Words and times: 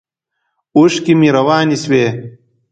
اوښکې 0.77 1.13
مې 1.19 1.29
روانې 1.37 1.77
شوې. 1.83 2.05